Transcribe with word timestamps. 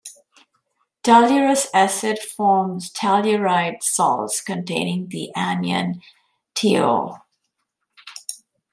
Tellurous 1.03 1.67
acid 1.75 2.17
forms 2.17 2.89
"tellurite" 2.91 3.83
salts 3.83 4.41
containing 4.41 5.09
the 5.09 5.29
anion 5.35 6.01
TeO. 6.55 7.17